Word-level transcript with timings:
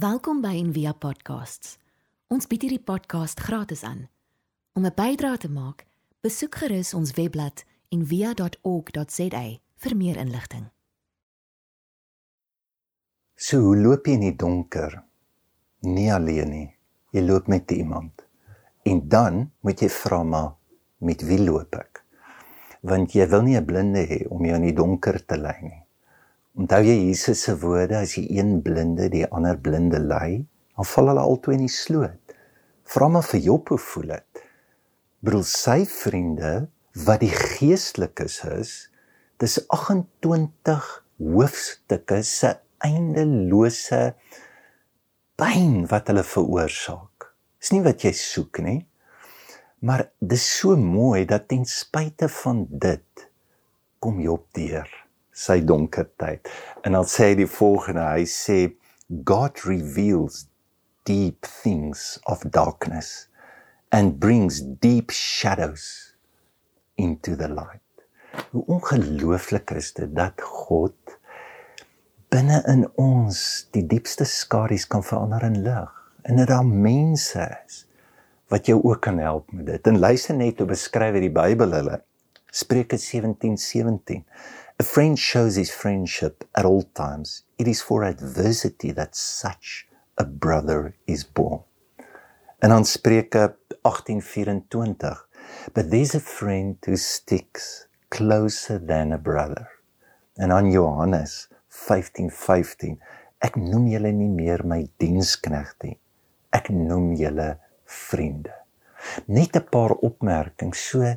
Welkom 0.00 0.38
by 0.40 0.54
Envia 0.56 0.94
Podcasts. 0.96 1.74
Ons 2.32 2.46
bied 2.48 2.62
hierdie 2.64 2.80
podcast 2.80 3.40
gratis 3.44 3.82
aan. 3.84 4.06
Om 4.72 4.86
'n 4.86 4.94
bydrae 4.96 5.36
te 5.36 5.50
maak, 5.50 5.84
besoek 6.24 6.54
gerus 6.54 6.94
ons 6.94 7.12
webblad 7.18 7.64
en 7.92 8.06
via.org.za 8.06 9.42
vir 9.76 9.96
meer 9.96 10.16
inligting. 10.16 10.70
So 13.34 13.60
hoe 13.60 13.76
loop 13.76 14.06
jy 14.06 14.12
in 14.12 14.20
die 14.20 14.36
donker? 14.36 15.02
Nie 15.80 16.12
alleen 16.12 16.50
nie. 16.50 16.70
Jy 17.10 17.20
loop 17.20 17.46
met 17.46 17.70
iemand. 17.70 18.24
En 18.82 19.08
dan 19.08 19.52
moet 19.60 19.80
jy 19.80 19.88
vra 19.88 20.22
maar 20.22 20.54
met 20.98 21.22
wie 21.22 21.40
loop 21.44 21.74
ek? 21.74 22.04
Want 22.80 23.12
jy 23.12 23.28
wil 23.28 23.42
nie 23.42 23.56
'n 23.56 23.64
blinde 23.64 24.06
hê 24.06 24.28
om 24.28 24.44
jou 24.44 24.56
in 24.56 24.62
die 24.62 24.76
donker 24.76 25.26
te 25.26 25.36
lei 25.36 25.60
nie. 25.62 25.84
Onthou 26.58 26.82
jy 26.82 26.96
Jesus 27.06 27.44
se 27.46 27.52
woorde 27.62 27.94
as 28.00 28.16
jy 28.16 28.24
een 28.34 28.56
blinde 28.64 29.06
die 29.12 29.22
ander 29.30 29.58
blinde 29.62 30.00
lei, 30.02 30.42
dan 30.74 30.88
val 30.92 31.10
hulle 31.12 31.22
albei 31.22 31.54
in 31.54 31.62
die 31.62 31.70
sloot. 31.70 32.34
Vra 32.90 33.06
maar 33.06 33.26
vir 33.28 33.44
Job 33.44 33.70
hoe 33.70 33.78
voel 33.78 34.14
dit. 34.16 34.40
Bedoel 35.22 35.44
sy 35.46 35.84
vriende 35.86 36.54
wat 37.06 37.22
die 37.22 37.30
geestelikes 37.30 38.40
is, 38.50 38.72
dis 39.38 39.60
28 39.70 40.88
hoofstukke 41.22 42.18
se 42.26 42.56
eindelose 42.82 44.00
pyn 45.38 45.84
wat 45.92 46.10
hulle 46.10 46.24
veroorsaak. 46.26 47.28
Dis 47.60 47.70
nie 47.76 47.84
wat 47.84 48.02
jy 48.02 48.12
soek 48.16 48.58
nie. 48.66 48.80
Maar 49.86 50.08
dis 50.18 50.42
so 50.58 50.74
mooi 50.76 51.22
dat 51.28 51.46
ten 51.48 51.62
spyte 51.68 52.28
van 52.42 52.66
dit 52.68 53.28
kom 54.02 54.18
Job 54.24 54.48
deur 54.56 54.99
sy 55.32 55.60
donker 55.64 56.08
tyd. 56.20 56.48
En 56.84 56.96
dan 56.98 57.08
sê 57.08 57.30
hy 57.30 57.40
die 57.42 57.50
volgende, 57.50 58.04
hy 58.04 58.26
sê 58.28 58.60
God 59.26 59.64
reveals 59.66 60.46
deep 61.08 61.46
things 61.62 62.18
of 62.30 62.44
darkness 62.54 63.28
and 63.90 64.20
brings 64.20 64.60
deep 64.60 65.10
shadows 65.10 66.14
into 66.96 67.36
the 67.36 67.48
light. 67.48 67.82
Hoe 68.50 68.64
ongelooflik 68.66 69.70
is 69.74 69.92
dit 69.96 70.12
dat 70.14 70.38
God 70.40 71.16
binne 72.30 72.60
in 72.70 72.84
ons 73.00 73.66
die 73.74 73.82
diepste 73.90 74.26
skadu's 74.28 74.86
kan 74.86 75.02
verander 75.02 75.42
in 75.48 75.62
lig 75.64 75.96
en 76.28 76.38
dat 76.38 76.52
daar 76.52 76.66
mense 76.66 77.42
is 77.66 77.84
wat 78.50 78.66
jou 78.66 78.78
ook 78.82 79.02
kan 79.06 79.18
help 79.18 79.52
met 79.54 79.66
dit. 79.66 79.86
En 79.86 79.98
luister 79.98 80.34
net 80.34 80.58
hoe 80.58 80.66
beskryf 80.66 81.18
die 81.22 81.30
Bybel 81.30 81.74
hulle. 81.74 82.00
Spreuke 82.50 82.98
17:17. 82.98 83.54
17. 83.56 84.24
A 84.80 84.82
friend 84.82 85.18
shows 85.18 85.56
his 85.56 85.70
friendship 85.70 86.42
at 86.54 86.64
all 86.64 86.84
times. 86.94 87.44
It 87.58 87.68
is 87.68 87.82
for 87.82 88.02
adversity 88.02 88.92
that 88.92 89.14
such 89.14 89.86
a 90.16 90.24
brother 90.24 90.96
is 91.06 91.22
born. 91.22 91.60
En 92.62 92.70
dan 92.70 92.84
Spreuke 92.84 93.56
18:24. 93.82 95.28
But 95.74 95.90
there's 95.90 96.14
a 96.14 96.20
friend 96.20 96.78
who 96.86 96.96
sticks 96.96 97.88
closer 98.08 98.78
than 98.78 99.12
a 99.12 99.18
brother. 99.18 99.68
En 100.36 100.50
aan 100.50 100.70
Johannes 100.70 101.48
15:15 101.68 102.30
15, 102.30 103.00
Ek 103.38 103.56
noem 103.56 103.86
julle 103.86 104.12
nie 104.12 104.32
meer 104.32 104.64
my 104.64 104.88
diensknegte 104.96 105.86
nie. 105.86 105.98
Ek 106.56 106.72
noem 106.72 107.12
julle 107.20 107.58
vriende. 107.84 108.54
Net 109.26 109.56
'n 109.56 109.68
paar 109.68 109.92
opmerkings. 109.92 110.88
So 110.88 111.16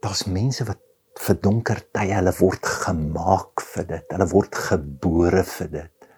daar's 0.00 0.24
mense 0.24 0.64
wat 0.64 0.80
vir 1.24 1.38
donker 1.40 1.80
tye 1.96 2.12
hulle 2.12 2.32
word 2.38 2.70
gemaak 2.84 3.62
vir 3.72 3.86
dit. 3.92 4.08
Hulle 4.12 4.30
word 4.32 4.58
gebore 4.68 5.44
vir 5.54 5.70
dit. 5.72 6.08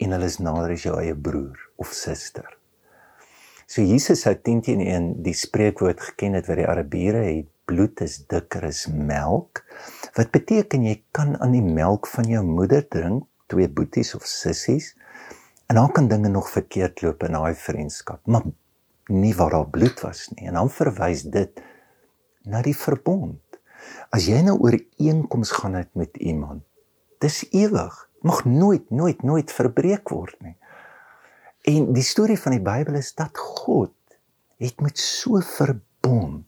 En 0.00 0.14
hulle 0.16 0.28
is 0.30 0.38
nader 0.40 0.76
as 0.76 0.86
jou 0.86 0.96
eie 1.00 1.16
broer 1.16 1.58
of 1.80 1.92
suster. 1.96 2.48
So 3.66 3.82
Jesus 3.82 4.22
het 4.28 4.44
teen 4.46 4.62
teen 4.62 4.80
een 4.80 5.08
die 5.26 5.34
spreekwoord 5.34 6.00
geken 6.10 6.38
het 6.38 6.48
wat 6.48 6.60
die 6.60 6.68
Arabiere 6.70 7.24
het 7.26 7.48
bloed 7.66 8.00
is 8.04 8.20
dikker 8.30 8.68
as 8.68 8.84
melk. 8.86 9.64
Wat 10.14 10.30
beteken 10.32 10.86
jy 10.86 11.00
kan 11.16 11.34
aan 11.42 11.56
die 11.56 11.64
melk 11.64 12.06
van 12.06 12.30
jou 12.30 12.44
moeder 12.46 12.86
drink, 12.86 13.26
twee 13.50 13.68
boeties 13.68 14.14
of 14.14 14.26
sissies. 14.30 14.92
En 15.66 15.80
dan 15.80 15.90
kan 15.92 16.08
dinge 16.08 16.30
nog 16.30 16.50
verkeerd 16.50 17.02
loop 17.02 17.26
in 17.26 17.34
daai 17.34 17.56
vriendskap, 17.58 18.22
maar 18.30 18.46
nie 19.10 19.34
waar 19.34 19.50
daar 19.50 19.70
bloed 19.70 20.00
was 20.06 20.28
nie. 20.34 20.46
En 20.46 20.54
dan 20.60 20.70
verwys 20.70 21.26
dit 21.34 21.62
na 22.46 22.62
die 22.62 22.76
verbond. 22.76 23.42
As 24.14 24.26
jy 24.30 24.40
nou 24.42 24.58
oor 24.58 24.76
'n 24.76 24.86
einkoms 24.98 25.50
gaan 25.50 25.74
het 25.74 25.94
met 25.94 26.16
iemand, 26.16 26.62
dis 27.18 27.46
ewig, 27.50 28.08
mag 28.20 28.44
nooit 28.44 28.90
nooit 28.90 29.22
nooit 29.22 29.52
verbreek 29.52 30.08
word 30.08 30.36
nie. 30.40 30.56
En 31.62 31.92
die 31.92 32.02
storie 32.02 32.38
van 32.38 32.52
die 32.52 32.62
Bybel 32.62 32.94
is 32.94 33.14
dat 33.14 33.38
God 33.38 33.92
het 34.58 34.80
met 34.80 34.98
so 34.98 35.40
verbond 35.40 36.46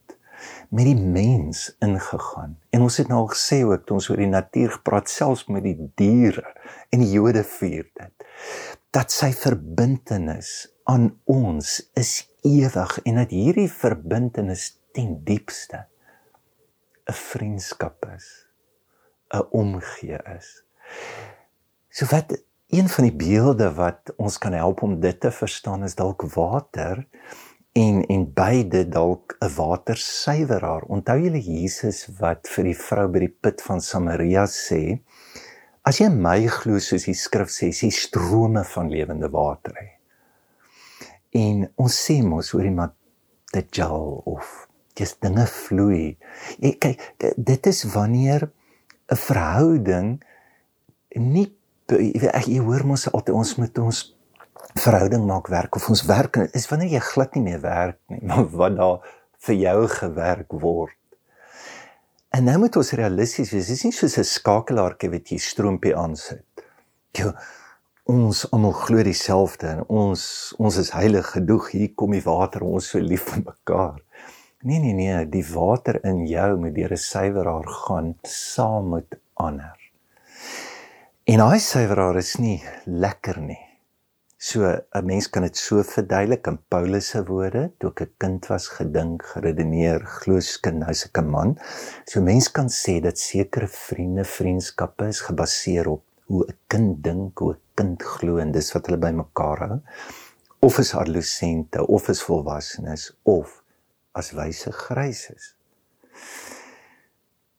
met 0.71 0.85
die 0.85 1.01
mens 1.01 1.77
ingegaan. 1.79 2.59
En 2.71 2.81
ons 2.81 2.97
het 2.97 3.09
nou 3.09 3.21
al 3.21 3.33
gesê 3.35 3.65
ook 3.65 3.87
toe 3.87 3.97
ons 3.97 4.09
oor 4.11 4.17
die 4.17 4.31
natuur 4.31 4.71
gepraat 4.71 5.09
selfs 5.09 5.47
met 5.47 5.63
die 5.63 5.91
diere 5.95 6.47
en 6.91 7.01
die 7.01 7.11
Jode 7.11 7.45
vier 7.45 7.91
dit 7.95 8.29
dat 8.95 9.13
sy 9.13 9.31
verbintenis 9.37 10.69
aan 10.89 11.11
ons 11.29 11.77
is 11.99 12.13
ewig 12.47 12.95
en 13.05 13.21
dat 13.21 13.35
hierdie 13.35 13.69
verbintenis 13.71 14.71
ten 14.97 15.19
diepste 15.27 15.85
'n 17.09 17.15
vriendskap 17.15 18.07
is, 18.17 18.47
'n 19.35 19.47
omgee 19.51 20.21
is. 20.37 20.65
So 21.89 22.07
wat 22.11 22.37
een 22.69 22.89
van 22.89 23.05
die 23.05 23.17
beelde 23.17 23.73
wat 23.75 24.13
ons 24.17 24.39
kan 24.39 24.53
help 24.53 24.83
om 24.83 25.01
dit 25.01 25.21
te 25.21 25.31
verstaan 25.31 25.85
is 25.85 25.95
dalk 25.95 26.23
water 26.35 27.07
en 27.73 28.05
en 28.07 28.33
beide 28.33 28.89
dalk 28.89 29.37
'n 29.41 29.55
watersuiweraar. 29.55 30.83
Onthou 30.83 31.19
julle 31.21 31.41
Jesus 31.41 32.07
wat 32.19 32.49
vir 32.49 32.65
die 32.65 32.77
vrou 32.77 33.09
by 33.09 33.19
die 33.19 33.37
put 33.41 33.63
van 33.63 33.81
Samaria 33.81 34.45
sê: 34.47 35.01
As 35.83 35.99
jy 36.01 36.09
my 36.09 36.47
glo 36.47 36.79
soos 36.79 37.05
die 37.05 37.15
skrif 37.15 37.49
sê, 37.49 37.73
sê 37.73 37.91
strome 37.91 38.65
van 38.65 38.91
lewende 38.91 39.31
water 39.31 39.73
hê. 39.73 39.91
En 41.33 41.73
ons 41.77 41.95
sê 42.07 42.23
mos 42.23 42.55
oor 42.55 42.63
die 42.63 42.79
Matjal 43.55 44.23
of 44.27 44.68
dis 44.99 45.15
dinge 45.25 45.47
vloei. 45.47 46.17
Jy 46.59 46.73
kyk 46.83 47.05
dit 47.37 47.67
is 47.67 47.85
wanneer 47.95 48.51
'n 49.09 49.17
verhouding 49.17 50.19
nie 51.17 51.49
ek 51.89 52.47
jy 52.47 52.61
hoor 52.61 52.85
mos 52.85 53.09
altyd 53.09 53.35
ons 53.35 53.57
moet 53.57 53.79
ons 53.79 54.01
verhouding 54.77 55.25
maak 55.27 55.49
werk 55.49 55.77
of 55.77 55.89
ons 55.89 56.05
werk 56.05 56.37
is 56.53 56.69
wanneer 56.69 56.99
jy 56.99 57.01
glad 57.01 57.35
nie 57.35 57.45
meer 57.47 57.63
werk 57.65 57.99
nie 58.13 58.21
maar 58.29 58.45
wat 58.61 58.77
daar 58.77 59.15
vir 59.47 59.55
jou 59.55 59.87
gewerk 59.89 60.53
word. 60.53 60.97
En 62.35 62.45
nou 62.45 62.59
moet 62.59 62.77
ons 62.77 62.91
realisties 62.99 63.53
wees. 63.55 63.71
Dis 63.71 63.85
nie 63.87 63.95
soos 63.95 64.19
'n 64.19 64.27
skakelaartjie 64.27 65.11
wat 65.11 65.31
jy 65.33 65.39
stroompie 65.39 65.95
aansit. 65.97 66.45
Jo, 67.17 67.33
ons 68.05 68.45
almal 68.53 68.73
glo 68.73 69.03
dieselfde 69.03 69.69
en 69.69 69.85
ons 69.89 70.55
ons 70.59 70.77
is 70.77 70.91
heilig 70.93 71.31
gedoeg. 71.37 71.71
Hier 71.73 71.95
kom 71.95 72.13
die 72.13 72.25
water, 72.25 72.63
ons 72.63 72.91
so 72.91 72.99
lief 72.99 73.31
vir 73.31 73.45
mekaar. 73.47 74.03
Nee 74.61 74.81
nee 74.83 74.93
nee, 74.93 75.29
die 75.31 75.45
water 75.55 76.01
in 76.03 76.25
jou 76.27 76.57
moet 76.59 76.75
deur 76.75 76.93
'n 76.93 76.99
suiweraar 76.99 77.67
gaan 77.83 78.09
saam 78.27 78.89
met 78.95 79.19
ander. 79.35 79.77
En 81.25 81.39
daai 81.39 81.61
suiweraar 81.63 82.17
is 82.19 82.33
nie 82.43 82.63
lekker 82.85 83.39
nie. 83.41 83.61
So 84.37 84.67
'n 84.67 85.05
mens 85.07 85.31
kan 85.31 85.43
dit 85.43 85.57
so 85.57 85.83
verduidelik 85.83 86.47
in 86.47 86.59
Paulus 86.69 87.09
se 87.09 87.23
woorde, 87.25 87.71
toe 87.79 87.91
ek 87.91 88.01
'n 88.01 88.15
kind 88.19 88.47
was, 88.47 88.67
gedink, 88.69 89.23
geredeneer, 89.23 90.01
glooskin, 90.01 90.79
nou 90.79 90.95
se 90.95 91.09
'n 91.15 91.31
man. 91.31 91.57
So 92.05 92.21
mens 92.21 92.51
kan 92.51 92.69
sê 92.69 93.01
dat 93.01 93.19
sekere 93.19 93.69
vriende, 93.69 94.25
vriendskappe 94.25 95.07
is 95.07 95.21
gebaseer 95.21 95.89
op 95.89 96.03
hoe 96.27 96.45
'n 96.47 96.59
kind 96.67 97.03
dink, 97.03 97.39
hoe 97.39 97.53
'n 97.53 97.61
kind 97.75 98.03
glo 98.03 98.39
en 98.39 98.51
dis 98.53 98.73
wat 98.73 98.87
hulle 98.87 98.99
bymekaar 98.99 99.59
hou. 99.59 99.81
Of 100.61 100.79
is 100.79 100.95
adolessente, 100.95 101.87
of 101.87 102.09
is 102.09 102.23
volwassenes, 102.23 103.17
of 103.23 103.58
as 104.19 104.33
wyse 104.37 104.73
gryses. 104.75 105.55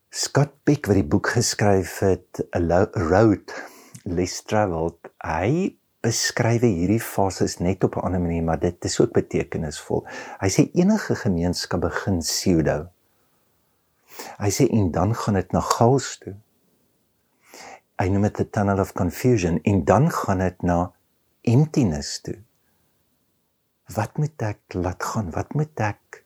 Scott 0.09 0.55
Peck 0.65 0.89
wat 0.89 0.97
die 0.99 1.07
boek 1.07 1.31
geskryf 1.35 1.99
het 2.03 2.41
A 2.55 2.85
Road 3.09 3.53
Less 4.03 4.41
Traveled, 4.43 5.11
hy 5.23 5.77
beskryf 6.03 6.63
hierdie 6.63 7.01
fases 7.03 7.59
net 7.59 7.83
op 7.83 7.95
'n 7.95 8.05
ander 8.07 8.21
manier, 8.21 8.43
maar 8.43 8.59
dit 8.59 8.85
is 8.85 8.99
ook 8.99 9.13
betekenisvol. 9.13 10.05
Hy 10.39 10.49
sê 10.49 10.69
enige 10.73 11.15
gemeenskap 11.15 11.81
begin 11.81 12.19
pseudo. 12.19 12.89
Hy 14.39 14.49
sê 14.49 14.67
en 14.71 14.91
dan 14.91 15.15
gaan 15.15 15.33
dit 15.33 15.51
na 15.51 15.61
chaos 15.61 16.17
toe. 16.17 16.35
Hy 17.99 18.07
noem 18.07 18.21
dit 18.21 18.39
'n 18.39 18.49
tunnel 18.49 18.79
of 18.79 18.93
confusion 18.93 19.59
en 19.63 19.85
dan 19.85 20.11
gaan 20.11 20.39
dit 20.39 20.61
na 20.61 20.91
emptiness 21.41 22.21
toe. 22.21 22.39
Wat 23.95 24.17
moet 24.17 24.41
ek 24.41 24.59
laat 24.73 25.03
gaan? 25.03 25.31
Wat 25.31 25.53
moet 25.53 25.79
ek 25.79 26.23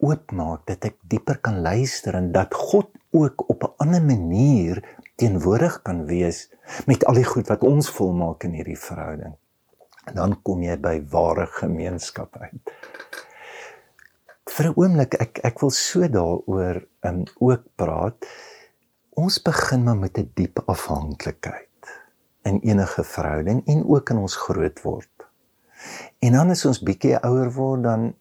oopmaak 0.00 0.66
dat 0.66 0.84
ek 0.84 0.96
dieper 1.12 1.38
kan 1.44 1.60
luister 1.64 2.16
en 2.18 2.32
dat 2.32 2.54
God 2.54 2.90
ook 3.10 3.48
op 3.50 3.62
'n 3.64 3.74
ander 3.76 4.02
manier 4.02 4.82
teenwoordig 5.16 5.82
kan 5.82 6.06
wees 6.06 6.48
met 6.86 7.04
al 7.04 7.14
die 7.14 7.24
goed 7.24 7.48
wat 7.48 7.64
ons 7.64 7.90
volmaak 7.90 8.44
in 8.44 8.56
hierdie 8.56 8.78
verhouding. 8.78 9.34
En 10.04 10.14
dan 10.14 10.42
kom 10.42 10.62
jy 10.62 10.76
by 10.80 10.96
ware 11.12 11.46
gemeenskap 11.46 12.36
uit. 12.40 12.72
Vir 14.50 14.66
'n 14.66 14.76
oomblik 14.76 15.14
ek 15.14 15.38
ek 15.44 15.60
wil 15.60 15.70
so 15.70 16.08
daaroor 16.08 16.86
um, 17.06 17.24
ook 17.38 17.62
praat. 17.76 18.26
Ons 19.10 19.42
begin 19.42 19.84
maar 19.84 19.96
met 19.96 20.18
'n 20.18 20.30
diep 20.34 20.62
afhanklikheid 20.66 21.68
in 22.42 22.60
enige 22.60 23.04
verhouding 23.04 23.66
en 23.66 23.84
ook 23.84 24.10
in 24.10 24.16
ons 24.16 24.36
groot 24.36 24.82
word. 24.82 25.10
En 26.18 26.32
dan 26.32 26.50
as 26.50 26.64
ons 26.64 26.82
bietjie 26.82 27.16
ouer 27.16 27.52
word 27.52 27.82
dan 27.82 28.14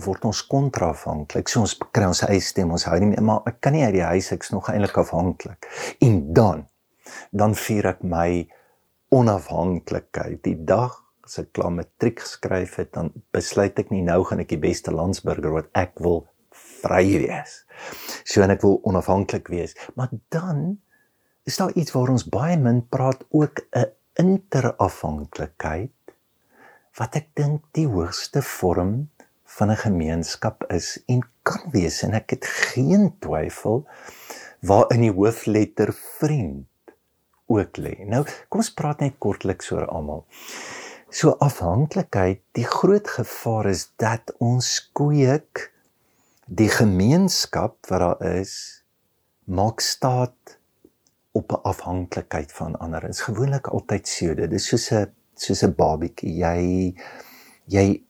word 0.00 0.24
ons 0.24 0.40
kontraafhanklik. 0.48 1.48
So 1.48 1.60
ons 1.66 1.76
kry 1.92 2.06
ons 2.08 2.22
eie 2.24 2.40
stem, 2.40 2.72
ons 2.72 2.86
hou 2.88 2.98
nie 3.00 3.10
meer 3.12 3.24
maar 3.26 3.42
ek 3.48 3.60
kan 3.64 3.76
nie 3.76 3.84
uit 3.84 3.96
die 3.98 4.06
huis 4.06 4.32
ek's 4.32 4.52
nog 4.54 4.70
eintlik 4.72 4.98
afhanklik. 5.04 5.68
En 6.00 6.32
dan 6.34 6.66
dan 7.30 7.54
vier 7.58 7.90
ek 7.90 8.02
my 8.06 8.48
onafhanklikheid. 9.12 10.40
Die 10.46 10.56
dag 10.64 10.96
as 11.26 11.38
ek 11.38 11.52
klaar 11.56 11.72
matriek 11.74 12.20
geskryf 12.22 12.76
het, 12.80 12.92
dan 12.96 13.12
besluit 13.34 13.78
ek 13.78 13.92
nie 13.92 14.02
nou 14.06 14.22
gaan 14.26 14.40
ek 14.42 14.50
die 14.54 14.60
beste 14.62 14.94
landsburger 14.94 15.52
word. 15.54 15.68
Ek 15.78 15.92
wil 16.02 16.24
vry 16.82 17.04
wees. 17.22 17.62
So 18.24 18.42
en 18.44 18.52
ek 18.54 18.62
wil 18.64 18.80
onafhanklik 18.88 19.50
wees. 19.52 19.76
Maar 19.98 20.10
dan 20.34 20.78
is 21.48 21.58
daar 21.58 21.74
iets 21.78 21.92
waar 21.94 22.12
ons 22.14 22.28
baie 22.30 22.56
min 22.56 22.82
praat 22.88 23.24
ook 23.30 23.60
'n 23.76 23.90
interafhanklikheid 24.18 25.92
wat 26.98 27.16
ek 27.16 27.28
dink 27.34 27.64
die 27.72 27.86
hoogste 27.88 28.42
vorm 28.42 29.08
van 29.56 29.70
'n 29.70 29.76
gemeenskap 29.76 30.64
is 30.72 31.02
en 31.06 31.20
kan 31.42 31.70
wees 31.70 32.02
en 32.02 32.14
ek 32.14 32.30
het 32.30 32.46
geen 32.46 33.14
twyfel 33.18 33.86
waar 34.60 34.90
in 34.94 35.00
die 35.00 35.12
hoofletter 35.12 35.92
vriend 36.18 36.66
ook 37.46 37.76
lê. 37.76 37.96
Nou, 38.06 38.24
kom 38.48 38.62
ons 38.62 38.72
praat 38.72 39.00
net 39.00 39.18
kortliks 39.18 39.70
oor 39.72 39.86
almal. 39.86 40.24
So 41.12 41.34
afhanklikheid, 41.44 42.40
die 42.56 42.64
groot 42.64 43.08
gevaar 43.08 43.66
is 43.66 43.90
dat 44.00 44.32
ons 44.38 44.90
kweek 44.96 45.68
die 46.46 46.70
gemeenskap 46.72 47.76
wat 47.90 48.00
daar 48.00 48.22
is 48.40 48.84
maak 49.44 49.80
staat 49.80 50.58
op 51.32 51.52
'n 51.52 51.62
afhanklikheid 51.62 52.52
van 52.52 52.78
ander. 52.78 53.00
Dit 53.00 53.10
is 53.10 53.20
gewoonlik 53.20 53.66
altyd 53.66 54.08
so. 54.08 54.34
Dit 54.34 54.52
is 54.52 54.66
soos 54.66 54.90
'n 54.92 55.12
soos 55.34 55.62
'n 55.62 55.74
babietjie. 55.74 56.34
Jy 56.36 56.94
jy 57.66 58.04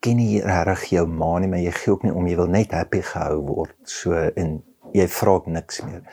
ken 0.00 0.16
nie 0.20 0.40
regtig 0.42 0.84
jou 0.96 1.06
ma 1.06 1.38
nie, 1.38 1.48
maar 1.48 1.62
jy 1.62 1.72
gee 1.72 1.92
ook 1.92 2.04
nie 2.04 2.12
om 2.12 2.26
jy 2.26 2.36
wil 2.36 2.50
net 2.52 2.74
happy 2.76 3.00
gehou 3.02 3.40
word. 3.46 3.76
So 3.84 4.12
in 4.36 4.62
jy 4.94 5.08
vra 5.12 5.38
ook 5.38 5.46
niks 5.46 5.82
meer. 5.86 6.04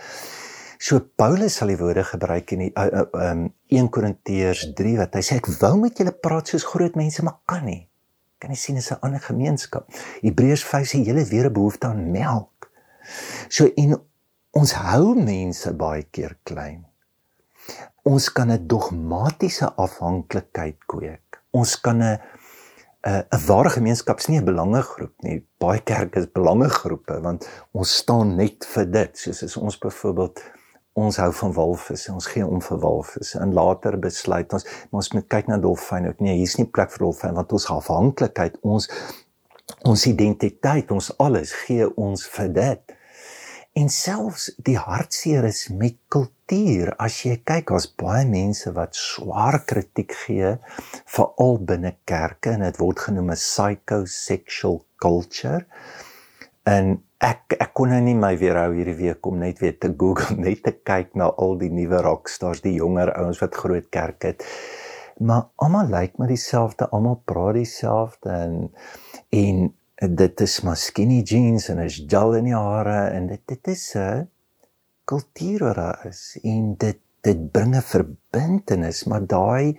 So 0.79 0.99
Paulus 0.99 1.57
sal 1.57 1.71
die 1.71 1.79
woorde 1.79 2.03
gebruik 2.03 2.51
in 2.51 2.65
die 2.67 2.71
uh, 2.77 3.03
uh, 3.03 3.31
um 3.31 3.45
1 3.73 3.89
Korintiërs 3.89 4.73
3 4.77 4.97
wat 4.99 5.15
hy 5.15 5.23
sê 5.25 5.39
ek 5.39 5.47
wou 5.61 5.75
met 5.81 5.97
julle 5.97 6.13
praat 6.13 6.51
soos 6.51 6.67
groot 6.67 6.95
mense, 6.99 7.23
maar 7.23 7.39
kan 7.49 7.63
nie. 7.65 7.87
Kan 8.39 8.51
nie 8.51 8.59
sien 8.59 8.77
is 8.77 8.91
'n 8.91 8.99
ander 9.01 9.23
gemeenskap. 9.23 9.87
Hebreërs 10.21 10.63
5 10.63 10.87
sê 10.91 11.03
julle 11.03 11.25
weer 11.25 11.47
'n 11.49 11.53
behoefte 11.53 11.87
aan 11.87 12.11
melk. 12.11 12.69
So 13.49 13.71
en 13.77 13.95
Ons 14.55 14.71
hou 14.79 15.17
mense 15.19 15.71
baie 15.75 16.05
keer 16.15 16.37
klein. 16.47 16.85
Ons 18.07 18.29
kan 18.31 18.51
'n 18.51 18.67
dogmatiese 18.71 19.67
afhanklikheid 19.75 20.77
kweek. 20.87 21.41
Ons 21.51 21.75
kan 21.75 21.99
'n 22.01 22.19
'n 23.05 23.23
'n 23.31 23.45
ware 23.47 23.69
gemeenskap 23.69 24.19
is 24.19 24.27
nie 24.27 24.39
'n 24.39 24.45
belangegroep 24.45 25.13
nie. 25.21 25.45
Baie 25.59 25.79
kerke 25.79 26.19
is 26.19 26.31
belangegroepe 26.31 27.21
want 27.21 27.47
ons 27.71 27.97
staan 27.97 28.35
net 28.35 28.65
vir 28.65 28.85
dit. 28.85 29.17
Soos 29.17 29.43
as 29.43 29.57
ons 29.57 29.77
byvoorbeeld 29.77 30.41
ons 30.93 31.17
hou 31.17 31.31
van 31.33 31.53
walvisse, 31.53 32.13
ons 32.13 32.27
gee 32.27 32.45
om 32.47 32.61
vir 32.61 32.79
walvisse 32.79 33.39
en 33.39 33.53
later 33.53 33.99
besluit 33.99 34.53
ons 34.53 34.65
ons 34.91 35.11
moet 35.13 35.27
kyk 35.27 35.47
na 35.47 35.57
dolfyne. 35.57 36.15
Nee, 36.19 36.37
hier's 36.37 36.57
nie 36.57 36.65
plek 36.65 36.91
vir 36.91 37.05
dolfyne 37.05 37.35
want 37.35 37.51
ons 37.53 37.69
afhanklikheid, 37.69 38.57
ons 38.61 38.89
ons 39.83 40.05
identiteit, 40.05 40.91
ons 40.91 41.11
alles 41.17 41.53
gee 41.65 41.87
ons 41.97 42.27
vir 42.37 42.53
dit. 42.53 42.94
En 43.75 43.89
selfs 43.91 44.45
die 44.63 44.77
hartseer 44.79 45.43
is 45.43 45.65
met 45.67 45.97
kultuur. 46.13 46.93
As 46.95 47.17
jy 47.25 47.33
kyk, 47.43 47.73
daar's 47.73 47.89
baie 47.99 48.23
mense 48.29 48.71
wat 48.77 48.95
swaar 48.95 49.57
kritiek 49.67 50.15
gee 50.15 50.53
veral 51.11 51.59
binne 51.71 51.91
kerke 52.07 52.53
en 52.55 52.63
dit 52.63 52.79
word 52.79 53.03
genoem 53.07 53.33
'n 53.35 53.41
psychosexual 53.41 54.79
culture. 55.03 55.65
En 56.63 57.03
ek 57.19 57.57
ek 57.59 57.73
kon 57.75 57.91
nou 57.91 57.99
nie 57.99 58.15
my 58.15 58.31
weerhou 58.39 58.71
hierdie 58.77 58.95
week 59.03 59.27
om 59.27 59.43
net 59.43 59.59
weer 59.59 59.75
te 59.77 59.91
Google 59.91 60.39
net 60.47 60.63
te 60.63 60.71
kyk 60.71 61.11
na 61.19 61.27
al 61.35 61.59
die 61.59 61.73
nuwe 61.81 61.99
rockstars, 62.07 62.63
die 62.63 62.77
jonger 62.79 63.11
ouens 63.19 63.43
wat 63.43 63.59
groot 63.59 63.91
kerk 63.91 64.23
het. 64.23 64.45
Maar 65.19 65.49
almal 65.59 65.91
lyk 65.91 65.99
like 65.99 66.15
maar 66.17 66.31
dieselfde, 66.31 66.87
almal 66.95 67.19
praat 67.25 67.59
dieselfde 67.59 68.29
en 68.29 68.71
en 69.35 69.73
dit 69.95 70.41
is 70.41 70.61
maar 70.61 70.77
skinny 70.77 71.21
jeans 71.23 71.69
en 71.71 71.79
is 71.79 72.03
gel 72.07 72.35
in 72.35 72.49
die 72.49 72.55
hare 72.55 73.11
en 73.15 73.27
dit 73.27 73.41
dit 73.47 73.67
is 73.67 73.95
'n 73.95 74.27
kultuur 75.05 75.59
wat 75.63 75.75
daar 75.75 76.05
is 76.05 76.37
en 76.43 76.75
dit 76.77 76.99
dit 77.21 77.51
bring 77.51 77.75
'n 77.75 77.81
verbintenis 77.81 79.05
maar 79.05 79.25
daai 79.27 79.77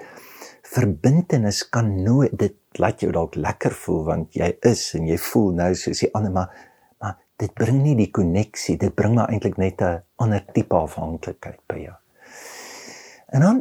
verbintenis 0.62 1.68
kan 1.68 2.02
nooit 2.02 2.38
dit 2.38 2.56
laat 2.72 3.00
jou 3.00 3.12
dalk 3.12 3.34
lekker 3.34 3.72
voel 3.72 4.04
want 4.04 4.34
jy 4.34 4.56
is 4.60 4.94
en 4.94 5.06
jy 5.06 5.18
voel 5.18 5.52
nou 5.52 5.74
soos 5.74 6.00
die 6.00 6.14
ander 6.14 6.32
maar 6.32 6.50
maar 7.00 7.16
dit 7.36 7.54
bring 7.54 7.82
nie 7.82 7.96
die 7.96 8.10
koneksie 8.10 8.76
dit 8.76 8.94
bring 8.94 9.14
maar 9.14 9.28
eintlik 9.28 9.56
net 9.56 9.80
'n 9.82 10.02
ander 10.16 10.44
tipe 10.52 10.74
afhanklikheid 10.74 11.60
by 11.66 11.78
jou. 11.78 11.96
En 13.26 13.40
dan 13.40 13.60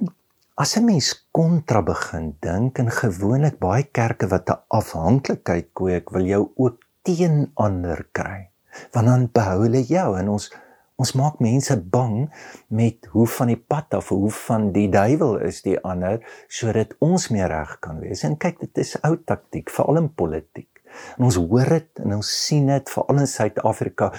As 0.56 0.78
'n 0.80 0.86
mens 0.88 1.07
kontra 1.36 1.81
begin 1.84 2.28
dink 2.40 2.78
en 2.80 2.88
gewoonlik 2.88 3.57
baie 3.60 3.84
kerke 3.98 4.28
wat 4.31 4.50
'n 4.50 4.62
afhanklikheid 4.80 5.68
kweek, 5.74 6.10
wil 6.16 6.25
jou 6.25 6.44
ook 6.56 6.78
teen 7.04 7.52
ander 7.56 8.07
kry. 8.12 8.50
Want 8.94 9.06
dan 9.06 9.30
behou 9.34 9.57
hulle 9.63 9.84
jou 9.84 10.18
en 10.19 10.30
ons 10.30 10.54
ons 10.96 11.12
maak 11.13 11.40
mense 11.40 11.75
bang 11.75 12.31
met 12.68 13.06
hoe 13.12 13.28
van 13.28 13.48
die 13.48 13.60
pad 13.68 13.94
af, 13.94 14.10
hoe 14.10 14.31
van 14.31 14.72
die 14.72 14.88
duiwel 14.90 15.38
is 15.44 15.62
die 15.62 15.80
ander 15.84 16.24
sodat 16.48 16.96
ons 17.00 17.28
meer 17.30 17.48
reg 17.51 17.80
kan 17.80 18.00
wees. 18.00 18.24
En 18.24 18.38
kyk, 18.38 18.60
dit 18.60 18.78
is 18.78 18.96
ou 19.04 19.18
taktik, 19.18 19.69
veral 19.69 19.98
in 19.98 20.13
politiek. 20.13 20.72
En 21.18 21.25
ons 21.25 21.36
hoor 21.36 21.69
dit 21.69 22.00
en 22.00 22.16
ons 22.16 22.46
sien 22.46 22.68
dit 22.68 22.90
veral 22.90 23.19
in 23.19 23.28
Suid-Afrika. 23.28 24.13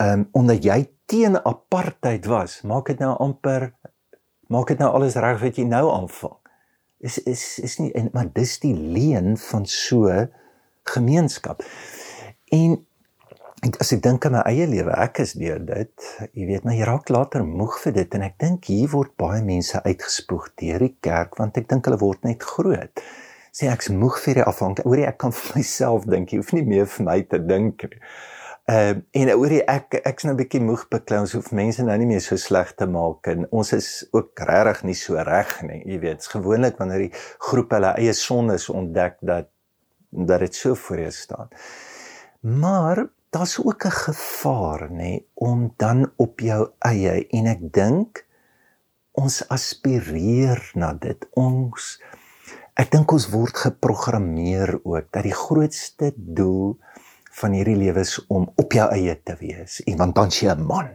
Ehm 0.00 0.12
um, 0.12 0.28
omdat 0.32 0.64
jy 0.64 0.88
teen 1.04 1.36
apartheid 1.36 2.24
was, 2.26 2.62
maak 2.62 2.86
dit 2.86 2.98
nou 2.98 3.12
amper 3.18 3.74
maak 4.52 4.72
dit 4.72 4.80
nou 4.82 4.90
alles 4.92 5.16
reg 5.20 5.40
wat 5.42 5.58
jy 5.58 5.66
nou 5.68 5.86
aanvang. 5.92 6.38
Is 7.02 7.18
is 7.26 7.58
is 7.64 7.78
nie 7.80 7.90
en 7.98 8.12
maar 8.14 8.30
dis 8.34 8.58
die 8.62 8.74
leen 8.74 9.36
van 9.48 9.66
so 9.66 10.10
gemeenskap. 10.94 11.64
En 12.52 12.78
as 13.78 13.92
ek 13.94 14.02
dink 14.02 14.26
aan 14.26 14.34
my 14.34 14.42
eie 14.50 14.66
lewe, 14.66 14.90
ek 15.04 15.20
is 15.22 15.36
deur 15.38 15.60
dit, 15.62 16.06
jy 16.34 16.46
weet, 16.48 16.64
maar 16.66 16.74
jy 16.74 16.86
raak 16.88 17.10
later 17.14 17.44
moeg 17.46 17.76
vir 17.84 17.94
dit 18.00 18.16
en 18.18 18.24
ek 18.26 18.34
dink 18.42 18.66
hier 18.70 18.90
word 18.90 19.12
baie 19.20 19.42
mense 19.46 19.78
uitgespoeg 19.86 20.48
deur 20.58 20.82
die 20.82 20.96
kerk 21.06 21.38
want 21.38 21.60
ek 21.60 21.68
dink 21.70 21.86
hulle 21.86 22.00
word 22.02 22.26
net 22.26 22.42
groot. 22.42 23.04
Sê 23.52 23.68
ek's 23.70 23.90
moeg 23.92 24.16
vir 24.24 24.40
die 24.40 24.46
afhanklikheid. 24.48 24.88
Hoorie, 24.88 25.06
ek 25.06 25.18
kan 25.20 25.34
vir 25.36 25.58
myself 25.60 26.06
dink, 26.10 26.32
jy 26.32 26.40
hoef 26.40 26.54
nie 26.56 26.64
meer 26.66 26.88
vir 26.88 27.06
my 27.06 27.18
te 27.28 27.38
dink 27.44 27.84
nie. 27.86 28.00
Ehm 28.70 29.02
uh, 29.16 29.22
en 29.22 29.30
oor 29.34 29.50
die 29.50 29.64
ek 29.66 29.96
ek's 30.06 30.22
nou 30.22 30.34
'n 30.34 30.38
bietjie 30.38 30.60
moeg 30.62 30.84
beklei 30.88 31.18
ons 31.20 31.32
hoef 31.34 31.50
mense 31.50 31.82
nou 31.82 31.96
nie 31.98 32.06
meer 32.06 32.20
so 32.22 32.36
sleg 32.36 32.68
te 32.78 32.86
maak 32.86 33.26
en 33.26 33.46
ons 33.50 33.72
is 33.72 34.06
ook 34.12 34.38
regtig 34.38 34.84
nie 34.84 34.94
so 34.94 35.18
reg 35.18 35.62
nie. 35.66 35.82
Jy 35.82 35.98
weet, 35.98 36.26
gewoonlik 36.26 36.78
wanneer 36.78 37.08
die 37.08 37.14
groep 37.38 37.74
hulle 37.74 37.90
eie 37.98 38.12
sondes 38.14 38.68
ontdek 38.70 39.18
dat 39.20 39.50
dat 40.12 40.40
dit 40.40 40.54
so 40.54 40.74
voor 40.74 40.98
jou 40.98 41.10
staan. 41.10 41.48
Maar 42.40 43.06
daar's 43.30 43.58
ook 43.58 43.84
'n 43.84 43.98
gevaar 44.06 44.90
nê 44.90 45.24
om 45.34 45.74
dan 45.76 46.12
op 46.16 46.40
jou 46.40 46.70
eie 46.78 47.26
en 47.28 47.46
ek 47.46 47.72
dink 47.72 48.26
ons 49.10 49.48
aspireer 49.48 50.70
na 50.74 50.92
dit. 50.92 51.28
Ons 51.32 52.00
ek 52.74 52.90
dink 52.90 53.12
ons 53.12 53.28
word 53.28 53.56
geprogrammeer 53.56 54.80
ook 54.84 55.06
dat 55.10 55.22
die 55.22 55.34
grootste 55.34 56.12
doel 56.16 56.78
van 57.40 57.54
hierdie 57.56 57.76
lewe 57.76 58.00
is 58.04 58.18
om 58.28 58.48
op 58.60 58.72
jou 58.76 58.88
eie 58.92 59.14
te 59.22 59.36
wees. 59.40 59.80
En 59.88 59.96
want 59.96 60.14
dan 60.14 60.28
jy 60.28 60.52
'n 60.52 60.66
man. 60.66 60.90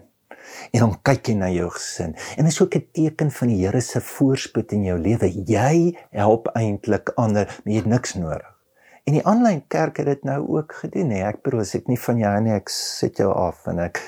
En 0.71 0.79
dan 0.79 0.95
kyk 1.01 1.27
jy 1.27 1.35
na 1.35 1.49
jou 1.49 1.69
gesin. 1.69 2.15
En 2.37 2.43
dit 2.43 2.53
is 2.53 2.61
ook 2.61 2.75
'n 2.75 2.87
teken 2.91 3.31
van 3.31 3.47
die 3.47 3.65
Here 3.65 3.81
se 3.81 4.01
voorspoed 4.01 4.71
in 4.71 4.83
jou 4.83 4.99
lewe. 4.99 5.43
Jy 5.45 5.97
help 6.11 6.47
eintlik 6.47 7.11
ander, 7.15 7.61
jy 7.63 7.75
het 7.75 7.85
niks 7.85 8.13
nodig. 8.13 8.55
En 9.03 9.13
die 9.13 9.25
aanlyn 9.25 9.67
kerk 9.67 9.97
het 9.97 10.05
dit 10.05 10.23
nou 10.23 10.47
ook 10.47 10.73
gedoen, 10.73 11.09
hè. 11.09 11.27
Ek 11.27 11.41
bedoel, 11.41 11.63
ek 11.73 11.87
nie 11.87 11.99
van 11.99 12.17
jou 12.17 12.41
nie, 12.41 12.53
ek 12.53 12.69
sit 12.69 13.17
jou 13.17 13.33
af 13.33 13.67
en 13.67 13.79
ek 13.79 14.01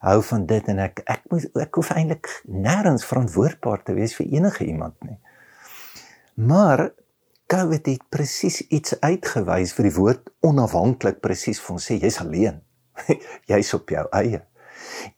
hou 0.00 0.22
van 0.22 0.46
dit 0.46 0.68
en 0.68 0.78
ek 0.78 1.02
ek 1.04 1.20
moet 1.30 1.60
ek 1.60 1.74
hoef 1.74 1.90
eintlik 1.94 2.30
nêrens 2.48 3.04
verantwoordbaar 3.04 3.82
te 3.84 3.94
wees 3.94 4.16
vir 4.16 4.26
enige 4.26 4.64
iemand 4.64 4.96
nie. 5.04 5.18
Maar 6.34 6.90
COVID 7.50 7.86
het 7.86 8.02
presies 8.14 8.60
iets 8.70 8.94
uitgewys 9.02 9.72
vir 9.74 9.88
die 9.88 9.96
woord 9.96 10.28
onafhanklik 10.46 11.16
presies 11.24 11.58
van 11.64 11.80
sê 11.82 11.96
jy's 11.98 12.20
alleen. 12.22 12.60
jy's 13.50 13.72
op 13.74 13.90
jou 13.90 14.04
eie. 14.14 14.44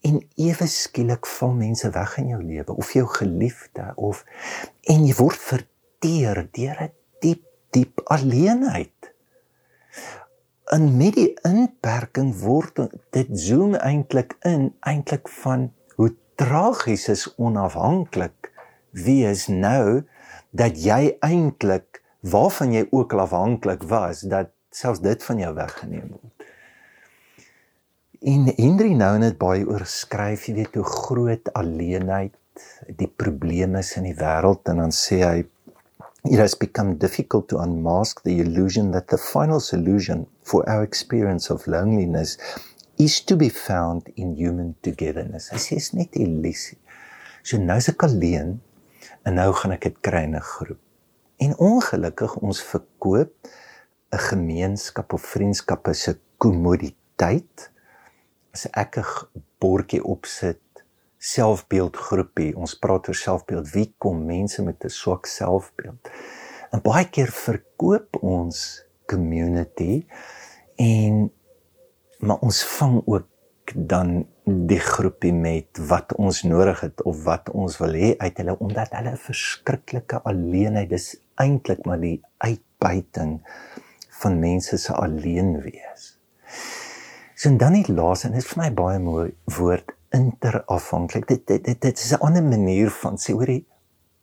En 0.07 0.17
ewe 0.41 0.67
skielik 0.71 1.29
val 1.29 1.53
mense 1.59 1.91
weg 1.93 2.15
in 2.23 2.31
jou 2.33 2.41
lewe 2.41 2.73
of 2.73 2.89
jou 2.97 3.05
geliefde 3.19 3.85
of 4.01 4.23
en 4.89 5.05
jy 5.05 5.13
word 5.19 5.45
verteer 5.51 6.41
deur 6.57 6.81
'n 6.87 6.91
diep 7.21 7.45
diep 7.77 8.01
alleenheid. 8.15 9.13
En 10.73 10.89
met 10.97 11.13
die 11.13 11.31
inperking 11.45 12.33
word 12.41 12.81
dit 13.13 13.29
zoom 13.45 13.77
eintlik 13.77 14.37
in 14.41 14.71
eintlik 14.81 15.29
van 15.29 15.69
hoe 16.01 16.15
tragies 16.35 17.07
is 17.13 17.29
onafhanklik 17.37 18.49
wie 19.05 19.21
is 19.29 19.47
nou 19.47 20.01
dat 20.49 20.81
jy 20.81 21.17
eintlik 21.21 21.92
waarvan 22.23 22.73
jy 22.73 22.85
ook 22.91 23.13
afhanklik 23.19 23.83
was 23.83 24.23
dat 24.31 24.51
selfs 24.71 25.01
dit 25.03 25.23
van 25.23 25.39
jou 25.39 25.53
weggeneem 25.55 26.07
word. 26.09 26.45
En 28.23 28.47
Henry 28.55 28.93
nou 28.95 29.17
net 29.19 29.35
baie 29.37 29.65
oor 29.67 29.83
skryf, 29.89 30.47
jy 30.47 30.61
weet 30.61 30.77
hoe 30.79 30.87
groot 30.87 31.49
alleenheid 31.59 32.37
die 32.95 33.09
probleme 33.09 33.81
is 33.83 33.91
in 33.99 34.07
die 34.07 34.15
wêreld 34.15 34.69
en 34.71 34.79
dan 34.85 34.93
sê 34.95 35.19
hy 35.23 35.41
it 36.23 36.39
has 36.39 36.55
become 36.55 36.95
difficult 37.01 37.49
to 37.51 37.59
unmask 37.59 38.21
the 38.23 38.37
illusion 38.39 38.93
that 38.93 39.09
the 39.11 39.19
final 39.19 39.59
solution 39.59 40.23
for 40.47 40.63
our 40.69 40.83
experience 40.83 41.51
of 41.51 41.67
loneliness 41.67 42.37
is 42.97 43.19
to 43.19 43.35
be 43.35 43.49
found 43.49 44.07
in 44.15 44.37
human 44.37 44.71
togetherness. 44.81 45.49
Hy 45.51 45.59
sê 45.59 45.81
is 45.81 45.91
net 45.97 46.15
illusie. 46.15 46.79
So 47.43 47.59
nou 47.59 47.75
is 47.81 47.91
ek 47.91 48.07
alleen 48.07 48.55
en 49.27 49.35
nou 49.35 49.49
gaan 49.59 49.75
ek 49.75 49.89
dit 49.89 50.01
kry 50.05 50.23
in 50.29 50.39
'n 50.39 50.47
groep. 50.53 50.79
En 51.43 51.57
ongelukkig 51.57 52.35
ons 52.35 52.63
verkoop 52.63 53.31
'n 54.13 54.23
gemeenskap 54.29 55.13
of 55.13 55.23
vriendskap 55.35 55.87
as 55.87 56.07
'n 56.07 56.19
kommoditeit 56.37 57.71
as 58.53 58.67
ek 58.71 58.97
'n 58.97 59.05
bordjie 59.59 60.03
opsit 60.03 60.61
selfbeeldgroepie 61.17 62.55
ons 62.55 62.75
praat 62.79 63.07
oor 63.07 63.15
selfbeeld. 63.15 63.71
Wie 63.71 63.95
kom 63.97 64.25
mense 64.25 64.63
met 64.63 64.83
'n 64.83 64.89
swak 64.89 65.25
selfbeeld? 65.25 66.09
En 66.71 66.81
baie 66.81 67.09
keer 67.09 67.31
verkoop 67.31 68.17
ons 68.21 68.85
community 69.05 70.05
en 70.75 71.31
maar 72.19 72.39
ons 72.39 72.63
vang 72.63 73.01
ook 73.05 73.27
dan 73.75 74.25
die 74.43 74.79
groepie 74.79 75.33
met 75.33 75.79
wat 75.87 76.15
ons 76.15 76.43
nodig 76.43 76.81
het 76.81 77.03
of 77.03 77.23
wat 77.23 77.49
ons 77.49 77.77
wil 77.77 77.93
hê 77.95 78.15
uit 78.17 78.37
hulle 78.37 78.57
omdat 78.59 78.91
hulle 78.91 79.11
'n 79.11 79.25
verskriklike 79.27 80.21
alleenheid 80.23 80.89
dis 80.89 81.15
eintlik 81.35 81.85
maar 81.85 81.99
die 81.99 82.21
uitbuiting 82.37 83.41
van 84.21 84.39
mense 84.39 84.77
se 84.77 84.93
alleen 84.93 85.61
wees 85.61 86.17
So 87.43 87.49
en 87.49 87.57
dan 87.57 87.73
die 87.75 87.93
laaste 87.93 88.29
en 88.29 88.37
dit 88.37 88.39
is 88.39 88.51
vir 88.53 88.59
my 88.61 88.69
baie 88.71 88.99
mooi 89.03 89.25
woord 89.51 89.89
interafhanklik. 90.15 91.25
Dit 91.27 91.41
dit 91.49 91.65
dit, 91.65 91.79
dit 91.81 92.03
is 92.05 92.11
'n 92.15 92.23
ander 92.23 92.43
manier 92.43 92.89
van 92.89 93.17
sê 93.17 93.33
hoorie 93.33 93.65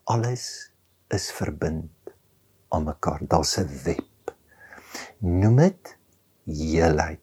alles 0.09 0.71
is 1.13 1.31
verbind 1.31 1.91
aan 2.69 2.83
mekaar. 2.83 3.19
Daar's 3.21 3.57
'n 3.59 3.69
web. 3.83 4.33
Noem 5.19 5.55
dit 5.55 5.97
heelheid. 6.45 7.21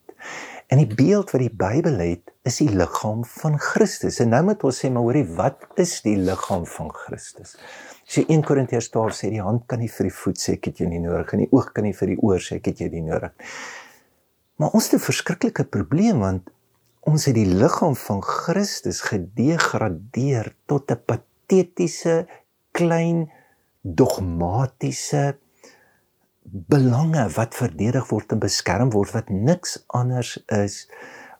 En 0.68 0.80
die 0.82 0.94
beeld 0.94 1.30
wat 1.32 1.40
die 1.40 1.52
Bybel 1.52 1.96
het, 2.02 2.32
is 2.44 2.58
die 2.60 2.68
liggaam 2.68 3.22
van 3.24 3.54
Christus. 3.60 4.18
En 4.20 4.34
nou 4.34 4.42
moet 4.50 4.64
ons 4.68 4.80
sê 4.82 4.90
maar 4.92 5.06
hoorie, 5.06 5.24
wat 5.38 5.64
is 5.80 5.94
die 6.04 6.16
liggaam 6.20 6.66
van 6.68 6.90
Christus? 6.92 7.54
So 8.04 8.20
1 8.28 8.44
Korintiërs 8.44 8.90
12 8.92 9.16
sê 9.16 9.30
die 9.32 9.40
hand 9.44 9.64
kan 9.68 9.80
nie 9.80 9.88
vir 9.92 10.10
die 10.10 10.16
voet 10.16 10.40
sê 10.40 10.58
ek 10.58 10.70
het 10.70 10.82
jou 10.82 10.88
nie 10.90 11.00
nodig 11.00 11.32
en 11.32 11.42
die 11.44 11.50
oog 11.56 11.72
kan 11.76 11.88
nie 11.88 11.96
vir 11.96 12.12
die 12.12 12.18
oor 12.20 12.44
sê 12.44 12.58
ek 12.60 12.70
het 12.70 12.82
jou 12.84 12.88
nie 12.92 13.04
nodig. 13.04 13.32
Maar 14.60 14.76
ons 14.76 14.88
het 14.88 15.00
'n 15.00 15.08
verskriklike 15.08 15.64
probleem 15.64 16.20
want 16.20 16.50
ons 17.08 17.24
het 17.24 17.36
die 17.36 17.48
liggaam 17.48 17.96
van 17.96 18.20
Christus 18.22 19.00
gedegradeer 19.08 20.54
tot 20.66 20.90
'n 20.90 21.00
patetiese 21.04 22.26
klein 22.72 23.30
dogmatiese 23.82 25.38
belange 26.50 27.28
wat 27.36 27.54
verdedig 27.54 28.08
word 28.08 28.32
en 28.32 28.42
beskerm 28.42 28.90
word 28.94 29.12
wat 29.16 29.28
niks 29.28 29.78
anders 29.86 30.36
is 30.54 30.86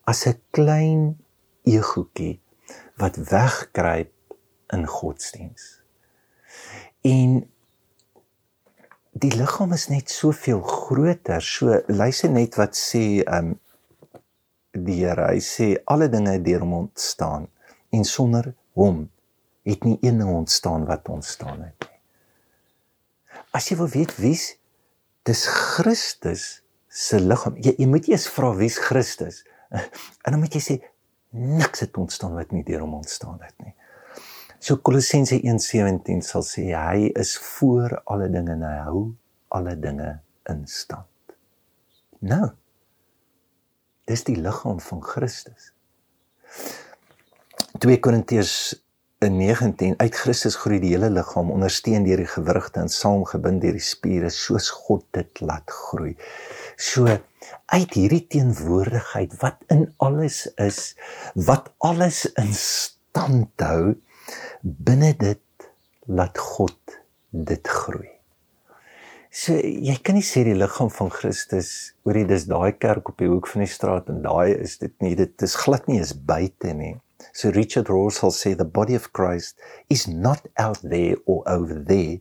as 0.04 0.26
'n 0.26 0.40
klein 0.50 1.18
egoetjie 1.64 2.40
wat 2.96 3.16
wegkruip 3.16 4.12
in 4.72 4.86
godsdiens. 4.86 5.82
En 7.00 7.50
die 9.12 9.32
liggaam 9.36 9.72
is 9.72 9.88
net 9.88 10.10
soveel 10.10 10.60
groter. 10.62 11.42
So 11.42 11.82
luister 11.86 12.30
net 12.30 12.54
wat 12.56 12.76
sê 12.76 13.22
um 13.26 13.60
die 14.72 15.00
Here. 15.00 15.32
Hy 15.32 15.40
sê 15.40 15.76
alle 15.86 16.08
dinge 16.08 16.30
het 16.36 16.44
deur 16.44 16.60
hom 16.60 16.72
ontstaan 16.72 17.48
en 17.90 18.04
sonder 18.04 18.54
hom 18.72 19.08
het 19.62 19.84
nie 19.84 19.98
een 20.00 20.18
ding 20.18 20.30
ontstaan 20.30 20.84
wat 20.86 21.08
ontstaan 21.08 21.62
het 21.62 21.88
nie. 21.88 21.96
As 23.52 23.68
jy 23.68 23.76
wil 23.76 23.88
weet 23.88 24.14
wie's 24.20 24.57
dis 25.28 25.44
Christus 25.47 26.47
se 26.88 27.20
liggaam. 27.20 27.58
Jy, 27.62 27.75
jy 27.78 27.88
moet 27.90 28.08
eers 28.08 28.28
vra 28.32 28.54
wie's 28.56 28.80
Christus. 28.88 29.44
En 30.25 30.32
dan 30.32 30.40
moet 30.40 30.54
jy 30.56 30.62
sê 30.64 30.75
niks 31.37 31.85
het 31.85 31.97
ontstaan 32.00 32.32
wat 32.37 32.54
nie 32.56 32.64
deur 32.64 32.87
hom 32.87 32.97
ontstaan 33.02 33.37
het 33.44 33.54
nie. 33.61 33.75
So 34.58 34.80
Kolossense 34.82 35.37
1:17 35.38 36.25
sal 36.25 36.44
sê 36.47 36.70
hy 36.73 37.11
is 37.20 37.37
voor 37.37 37.99
alle 38.08 38.30
dinge 38.32 38.56
en 38.56 38.64
hy 38.64 38.78
hou 38.88 39.02
alle 39.54 39.76
dinge 39.78 40.16
in 40.50 40.64
stand. 40.66 41.37
Nou. 42.25 42.49
Dis 44.08 44.25
die 44.25 44.38
liggaam 44.40 44.80
van 44.80 45.02
Christus. 45.04 45.73
2 47.78 48.00
Korintiërs 48.00 48.54
19 49.26 49.96
uit 49.98 50.14
Christus 50.14 50.54
groei 50.62 50.76
die 50.78 50.92
hele 50.92 51.08
liggaam 51.10 51.48
ondersteun 51.50 52.04
deur 52.06 52.20
die 52.22 52.30
gewrigte 52.30 52.84
en 52.84 52.92
saamgebind 52.92 53.64
deur 53.64 53.75
die 53.75 53.82
spiere 53.82 54.28
soos 54.30 54.68
God 54.70 55.02
dit 55.16 55.40
laat 55.42 55.66
groei. 55.75 56.12
So 56.78 57.10
uit 57.10 57.96
hierdie 57.98 58.22
teenwoordigheid 58.30 59.34
wat 59.40 59.58
in 59.75 59.88
alles 59.98 60.44
is, 60.62 60.94
wat 61.34 61.72
alles 61.82 62.28
in 62.38 62.52
stand 62.54 63.66
hou, 63.66 63.96
binne 64.62 65.10
dit 65.18 65.66
laat 66.06 66.38
God 66.38 66.78
dit 67.34 67.75
groei. 67.80 68.12
So 69.34 69.58
jy 69.58 69.98
kan 69.98 70.14
nie 70.14 70.25
sê 70.25 70.44
die 70.46 70.54
liggaam 70.54 70.94
van 70.94 71.10
Christus 71.10 71.72
oor 72.06 72.22
dit 72.22 72.30
is 72.38 72.46
daai 72.46 72.70
kerk 72.78 73.10
op 73.10 73.18
die 73.18 73.28
hoek 73.34 73.50
van 73.50 73.66
die 73.66 73.72
straat 73.75 74.14
en 74.14 74.22
daai 74.22 74.54
is 74.54 74.78
dit 74.78 74.94
nie 75.02 75.16
dit 75.18 75.42
is 75.42 75.58
glad 75.58 75.90
nie 75.90 75.98
is 76.06 76.14
buite 76.14 76.70
nie. 76.78 76.94
So 77.32 77.50
Richard 77.50 77.88
Rohr 77.88 78.12
sal 78.12 78.30
sê 78.30 78.56
the 78.56 78.64
body 78.64 78.94
of 78.94 79.12
Christ 79.12 79.56
is 79.88 80.06
not 80.06 80.46
out 80.56 80.80
there 80.82 81.16
or 81.26 81.42
over 81.46 81.75
there. 81.75 82.18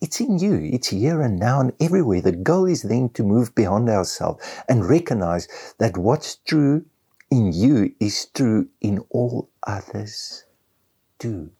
It's 0.00 0.20
in 0.20 0.38
you. 0.38 0.58
It's 0.58 0.88
here 0.88 1.20
and 1.22 1.38
now 1.38 1.60
and 1.60 1.72
everywhere. 1.80 2.20
The 2.20 2.32
goal 2.32 2.66
is 2.66 2.82
then 2.82 3.08
to 3.10 3.22
move 3.22 3.54
beyond 3.54 3.88
ourselves 3.88 4.42
and 4.68 4.88
recognize 4.88 5.46
that 5.78 5.96
what's 5.96 6.36
true 6.36 6.84
in 7.30 7.52
you 7.52 7.94
is 8.00 8.26
true 8.34 8.68
in 8.80 9.04
all 9.10 9.48
others 9.62 10.44
toe. 11.18 11.50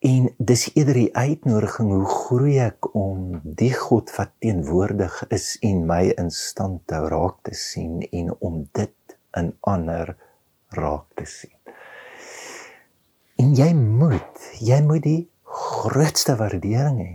En 0.00 0.30
dis 0.38 0.62
eerder 0.74 0.96
die 0.96 1.10
uitnodiging 1.12 1.90
hoe 1.92 2.06
groei 2.08 2.54
ek 2.64 2.86
om 2.96 3.40
die 3.44 3.72
God 3.76 4.08
wat 4.16 4.30
teenwoordig 4.40 5.18
is 5.34 5.58
en 5.66 5.82
my 5.90 6.06
in 6.14 6.30
stand 6.32 6.94
hou 6.94 7.02
raak 7.12 7.42
te 7.44 7.52
sien 7.58 7.98
en 8.08 8.30
om 8.38 8.62
dit 8.78 9.16
in 9.36 9.50
ander 9.68 10.14
raak 10.76 11.06
te 11.18 11.26
sien. 11.28 11.56
En 13.40 13.54
jy 13.56 13.72
moet, 13.74 14.46
jy 14.60 14.80
moet 14.84 15.02
die 15.06 15.22
grootste 15.44 16.36
waardering 16.38 17.00
hê 17.00 17.12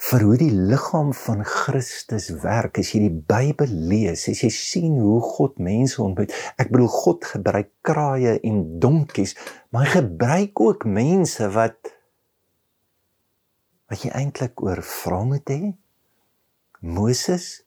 vir 0.00 0.22
hoe 0.24 0.36
die 0.40 0.52
liggaam 0.52 1.10
van 1.14 1.42
Christus 1.44 2.30
werk. 2.42 2.78
As 2.80 2.92
jy 2.94 3.02
die 3.04 3.22
Bybel 3.30 3.72
lees, 3.90 4.24
as 4.32 4.40
jy 4.44 4.50
sien 4.54 4.96
hoe 4.98 5.20
God 5.22 5.60
mense 5.62 6.00
ontmoet. 6.02 6.32
Ek 6.60 6.72
bedoel 6.72 6.90
God 6.94 7.26
gebruik 7.34 7.70
kraaie 7.86 8.38
en 8.46 8.62
donkies, 8.82 9.36
maar 9.70 9.86
hy 9.86 10.00
gebruik 10.00 10.62
ook 10.64 10.86
mense 10.88 11.50
wat 11.54 11.94
wat 13.90 14.04
jy 14.06 14.12
eintlik 14.14 14.62
oor 14.62 14.80
vra 14.86 15.24
moet 15.26 15.50
hê. 15.50 15.72
Moses, 16.80 17.64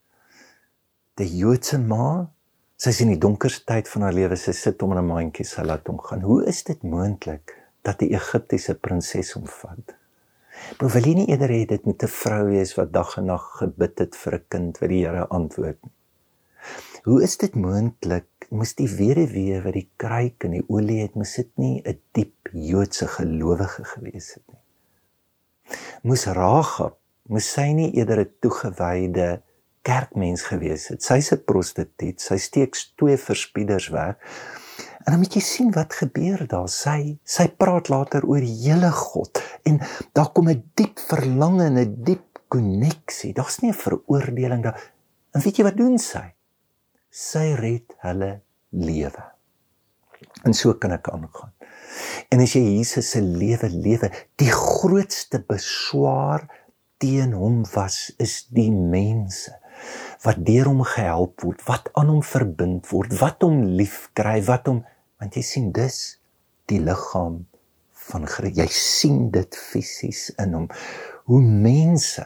die 1.19 1.27
Joodse 1.27 1.77
ma, 1.77 2.31
sy 2.84 2.92
is 2.92 2.98
in 3.00 3.13
die 3.13 3.22
donkerste 3.24 3.63
tyd 3.63 3.88
van 3.88 4.04
haar 4.04 4.16
lewe, 4.16 4.36
sy 4.36 4.52
sit 4.52 4.82
om 4.84 4.92
in 4.92 5.00
'n 5.00 5.08
mandjie, 5.08 5.46
sy 5.48 5.63
laat 5.63 5.88
hom 5.88 6.00
gaan. 6.04 6.22
Hoe 6.28 6.44
is 6.52 6.63
dit 6.68 6.82
moontlik 6.84 7.54
dat 7.82 8.00
die 8.00 8.12
Egiptiese 8.12 8.75
prinses 8.75 9.32
hom 9.38 9.46
vat? 9.48 9.94
Maar 10.80 10.92
wil 10.96 11.08
jy 11.08 11.13
nie 11.16 11.30
eerder 11.32 11.50
hê 11.50 11.66
dit 11.66 11.86
moet 11.86 12.04
'n 12.04 12.08
vrou 12.08 12.44
wees 12.50 12.75
wat 12.75 12.92
dag 12.92 13.18
en 13.18 13.25
nag 13.25 13.46
gebid 13.60 14.00
het 14.00 14.16
vir 14.16 14.34
'n 14.36 14.46
kind 14.50 14.80
wat 14.80 14.90
die 14.90 15.06
Here 15.06 15.28
antwoord 15.28 15.80
nie? 15.82 15.96
Hoe 17.04 17.24
is 17.24 17.38
dit 17.38 17.56
moontlik? 17.56 18.28
Moes 18.50 18.75
die 18.75 18.90
weduwee 18.90 19.62
wat 19.62 19.74
die 19.74 19.90
kruik 19.98 20.44
en 20.44 20.52
die 20.52 20.66
olie 20.68 21.02
het, 21.02 21.16
moes 21.16 21.36
dit 21.36 21.52
nie 21.58 21.82
'n 21.86 22.00
diep 22.12 22.50
Joodse 22.52 23.08
gelowige 23.08 23.84
gewees 23.84 24.34
het 24.34 24.44
nie? 24.48 24.62
Moes 26.04 26.25
Ragab, 26.25 26.98
moes 27.30 27.48
sy 27.54 27.72
nie 27.72 27.92
eerder 27.94 28.20
'n 28.20 28.32
toegewyde 28.42 29.42
kerkmens 29.84 30.46
gewees 30.48 30.88
het? 30.92 31.04
Sy's 31.04 31.32
'n 31.32 31.44
prostituut, 31.46 32.22
sy 32.22 32.38
steek 32.38 32.75
twee 32.96 33.18
verspieders 33.18 33.90
weg. 33.90 34.16
En 35.04 35.12
dan 35.12 35.20
moet 35.20 35.34
jy 35.36 35.42
sien 35.44 35.72
wat 35.75 35.94
gebeur 35.94 36.46
daar. 36.48 36.70
Sy 36.72 37.18
sy 37.24 37.48
praat 37.48 37.90
later 37.92 38.24
oor 38.25 38.40
die 38.40 38.56
hele 38.63 38.92
God 38.92 39.42
en 39.68 39.82
daar 40.13 40.32
kom 40.32 40.50
'n 40.50 40.63
diep 40.75 41.00
verlange 41.00 41.66
en 41.66 41.78
'n 41.78 42.04
diep 42.04 42.40
koneksie. 42.48 43.34
Daar's 43.34 43.60
nie 43.60 43.72
'n 43.72 43.82
veroordeling 43.84 44.63
daar. 44.63 44.80
En 45.32 45.42
weet 45.42 45.58
jy 45.58 45.63
wat 45.63 45.78
doen 45.78 45.98
sy? 45.98 46.34
Sy 47.10 47.54
red 47.54 47.94
hulle 48.00 48.42
lewe. 48.70 49.24
En 50.44 50.54
so 50.54 50.74
kan 50.74 50.92
ek 50.92 51.10
aangaan. 51.10 51.52
En 52.30 52.40
as 52.40 52.54
jy 52.54 52.62
Jesus 52.78 53.10
se 53.10 53.22
lewe 53.22 53.70
lewe, 53.70 54.12
die 54.36 54.52
grootste 54.52 55.40
beswaar 55.40 56.48
teen 56.98 57.34
hom 57.34 57.66
was 57.74 58.13
is 58.18 58.48
die 58.50 58.72
mense 58.72 59.52
wat 60.24 60.39
deur 60.46 60.70
hom 60.72 60.84
gehelp 60.88 61.44
word, 61.44 61.63
wat 61.68 61.89
aan 62.00 62.12
hom 62.13 62.22
verbind 62.24 62.88
word, 62.92 63.13
wat 63.20 63.44
hom 63.44 63.63
liefkry, 63.80 64.39
wat 64.48 64.68
hom 64.72 64.84
want 65.20 65.38
jy 65.39 65.44
sien 65.48 65.72
dis 65.72 66.18
die 66.68 66.82
liggaam 66.84 67.44
van 68.10 68.27
Christus. 68.27 68.60
Jy 68.60 68.68
sien 68.75 69.20
dit 69.32 69.56
fisies 69.56 70.27
in 70.42 70.56
hom. 70.58 70.70
Hoe 71.32 71.39
mense 71.42 72.25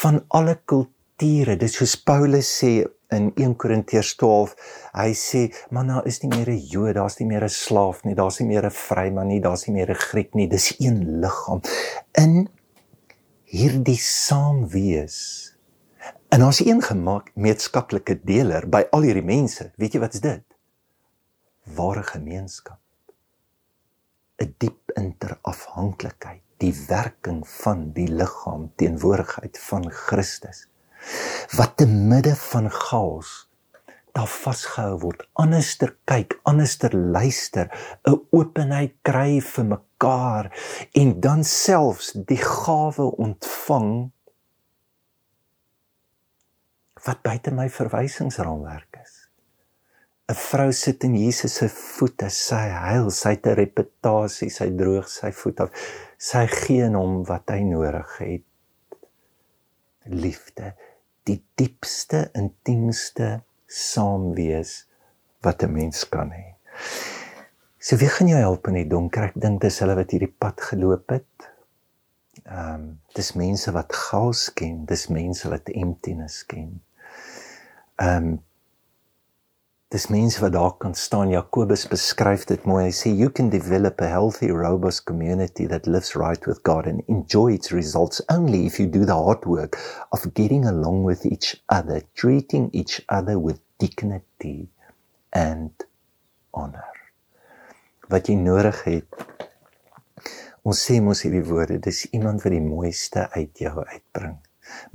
van 0.00 0.22
alle 0.32 0.56
kulture, 0.64 1.58
dis 1.60 1.76
soos 1.76 1.96
Paulus 2.00 2.48
sê 2.60 2.78
in 3.14 3.30
1 3.36 3.54
Korintiërs 3.60 4.14
12, 4.18 4.54
hy 4.96 5.10
sê, 5.12 5.42
"Man, 5.70 5.88
daar 5.88 6.06
is 6.06 6.22
nie 6.22 6.30
meer 6.30 6.48
'n 6.50 6.58
Jood, 6.58 6.94
daar's 6.94 7.20
nie 7.20 7.28
meer 7.28 7.44
'n 7.44 7.48
slaaf 7.48 8.04
nie, 8.04 8.14
daar's 8.14 8.40
nie 8.40 8.48
meer 8.48 8.64
'n 8.64 8.70
vryman 8.70 9.28
nie, 9.28 9.40
daar's 9.40 9.66
nie 9.66 9.74
meer 9.74 9.90
'n 9.90 9.94
Griek 9.94 10.34
nie, 10.34 10.48
dis 10.48 10.74
een 10.80 11.20
liggaam." 11.20 11.60
In 12.14 12.48
hierdie 13.44 13.98
saamwees 13.98 15.53
En 16.34 16.42
ons 16.42 16.58
een 16.66 16.80
gemaak 16.82 17.28
meetskaplike 17.38 18.16
deler 18.26 18.64
by 18.66 18.80
al 18.96 19.04
hierdie 19.06 19.22
mense. 19.22 19.68
Weet 19.78 19.92
jy 19.94 20.00
wat 20.02 20.16
is 20.18 20.22
dit? 20.24 20.42
Ware 21.76 22.02
gemeenskap. 22.08 22.80
'n 24.42 24.54
Diep 24.58 24.96
interafhanklikheid, 24.98 26.42
die 26.58 26.72
werking 26.88 27.44
van 27.60 27.84
die 27.94 28.08
liggaam 28.10 28.64
teenwoordigheid 28.82 29.60
van 29.68 29.86
Christus. 29.90 30.64
Wat 31.54 31.76
te 31.76 31.86
midde 31.86 32.34
van 32.50 32.66
chaos 32.70 33.46
daar 34.14 34.30
vasgehou 34.30 34.98
word, 35.06 35.22
anderster 35.32 35.94
kyk, 36.04 36.34
anderster 36.42 36.96
luister, 36.96 37.70
'n 38.10 38.18
openheid 38.30 38.94
kry 39.02 39.38
vir 39.40 39.64
mekaar 39.64 40.50
en 40.92 41.20
dan 41.20 41.44
selfs 41.44 42.12
die 42.26 42.42
gawe 42.42 43.06
ontvang 43.26 44.10
wat 47.04 47.22
buite 47.22 47.52
my 47.52 47.68
verwysingsraamwerk 47.68 49.00
is. 49.02 49.24
'n 50.28 50.34
Vrou 50.40 50.72
sit 50.72 51.04
in 51.04 51.16
Jesus 51.20 51.58
se 51.60 51.68
voete, 51.68 52.30
sy 52.32 52.68
huil, 52.72 53.10
sy 53.12 53.34
het 53.34 53.46
'n 53.46 53.58
reputasie, 53.58 54.48
sy 54.48 54.70
droog 54.72 55.08
sy 55.08 55.30
voet 55.32 55.60
af. 55.60 55.70
Sy 56.18 56.46
gee 56.48 56.88
hom 56.88 57.24
wat 57.28 57.50
hy 57.52 57.60
nodig 57.60 58.16
het. 58.18 58.46
Liefde, 60.08 60.72
die 61.28 61.42
diepste, 61.56 62.30
intiemste 62.32 63.42
saamwees 63.66 64.86
wat 65.42 65.62
'n 65.62 65.72
mens 65.72 66.08
kan 66.08 66.30
hê. 66.30 66.56
So 67.78 67.96
wie 67.96 68.08
gaan 68.08 68.28
jou 68.28 68.38
help 68.40 68.66
in 68.68 68.74
die 68.74 68.88
donker? 68.88 69.24
Ek 69.24 69.34
dink 69.36 69.60
dis 69.60 69.78
hulle 69.80 69.94
wat 69.94 70.10
hierdie 70.10 70.32
pad 70.32 70.60
geloop 70.60 71.10
het. 71.10 71.50
Ehm 72.44 72.74
um, 72.74 73.00
dis 73.14 73.34
mense 73.34 73.72
wat 73.72 73.92
chaos 73.92 74.48
ken, 74.52 74.84
dis 74.86 75.08
mense 75.08 75.48
wat 75.48 75.68
emptiness 75.68 76.46
ken. 76.46 76.80
Ehm 78.02 78.16
um, 78.16 78.42
dis 79.94 80.08
mense 80.10 80.40
wat 80.42 80.52
daar 80.52 80.72
kan 80.82 80.94
staan. 80.94 81.30
Jakobus 81.30 81.86
beskryf 81.88 82.44
dit 82.50 82.64
mooi. 82.66 82.88
Hy 82.88 82.94
sê 82.94 83.12
you 83.14 83.30
can 83.30 83.50
develop 83.50 84.00
a 84.00 84.08
healthy 84.10 84.50
robust 84.50 85.04
community 85.06 85.68
that 85.70 85.86
lives 85.86 86.16
right 86.18 86.46
with 86.46 86.64
God 86.66 86.88
and 86.90 87.04
enjoy 87.06 87.52
its 87.54 87.70
results 87.70 88.22
only 88.28 88.66
if 88.66 88.80
you 88.80 88.88
do 88.90 89.04
the 89.04 89.14
hard 89.14 89.46
work 89.46 89.78
of 90.10 90.26
getting 90.34 90.66
along 90.66 91.04
with 91.04 91.24
each 91.24 91.62
other, 91.68 92.02
treating 92.14 92.70
each 92.72 93.00
other 93.08 93.38
with 93.38 93.60
dignity 93.78 94.66
and 95.30 95.70
honor. 96.50 96.90
Wat 98.10 98.26
jy 98.28 98.34
nodig 98.34 98.82
het 98.88 99.24
Ons 100.64 100.80
sê 100.80 100.94
mos 101.04 101.20
hierdie 101.20 101.44
woorde, 101.44 101.76
dis 101.76 102.06
iemand 102.16 102.40
wat 102.40 102.54
die 102.54 102.64
mooiste 102.64 103.26
uit 103.36 103.60
jou 103.60 103.74
uitbring. 103.84 104.38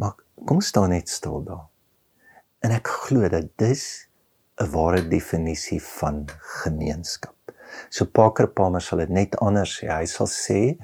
Maar 0.02 0.16
kom 0.50 0.64
staan 0.66 0.90
net 0.96 1.12
stil 1.14 1.44
daar. 1.46 1.69
En 2.60 2.74
ek 2.76 2.90
glo 3.06 3.28
dat 3.32 3.48
dis 3.62 3.84
'n 4.60 4.72
ware 4.72 5.08
definisie 5.08 5.80
van 5.84 6.26
gemeenskap. 6.64 7.36
So 7.90 8.06
Parker 8.06 8.48
Palmer 8.48 8.82
sal 8.82 9.00
dit 9.00 9.10
net 9.10 9.38
anders 9.38 9.78
sê. 9.80 9.88
Hy 9.88 10.06
sal 10.06 10.28
sê 10.28 10.78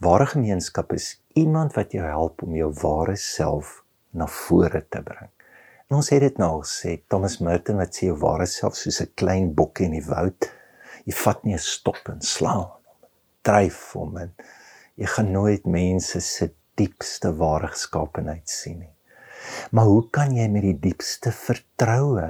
ware 0.00 0.26
gemeenskap 0.26 0.92
is 0.92 1.20
iemand 1.34 1.74
wat 1.76 1.92
jou 1.92 2.06
help 2.06 2.42
om 2.42 2.54
jou 2.56 2.70
ware 2.82 3.16
self 3.16 3.82
na 4.10 4.26
vore 4.26 4.86
te 4.88 5.02
bring. 5.02 5.30
En 5.90 5.96
ons 5.96 6.10
het 6.10 6.20
dit 6.20 6.38
nou 6.38 6.62
gesê, 6.62 6.98
Thomas 7.08 7.38
Merton 7.38 7.76
wat 7.76 7.94
sê 7.94 8.08
jou 8.08 8.16
ware 8.24 8.46
self 8.46 8.76
soos 8.76 9.00
'n 9.00 9.12
klein 9.14 9.54
bokkie 9.54 9.86
in 9.86 10.00
die 10.00 10.08
woud. 10.08 10.50
Jy 11.04 11.12
vat 11.12 11.44
nie 11.44 11.54
'n 11.54 11.58
stok 11.58 12.08
en 12.08 12.20
slaan 12.20 12.64
hom. 12.64 12.82
Dryf 13.42 13.92
hom 13.92 14.16
en 14.16 14.34
jy 14.96 15.06
gaan 15.06 15.32
nooit 15.32 15.66
mense 15.66 16.20
se 16.20 16.54
diepste 16.74 17.36
ware 17.36 17.68
geskaapenheid 17.68 18.48
sien 18.48 18.78
nie. 18.78 18.97
Maar 19.70 19.88
hoe 19.90 20.04
kan 20.10 20.34
jy 20.36 20.48
met 20.52 20.64
die 20.66 20.76
diepste 20.90 21.32
vertroue 21.34 22.28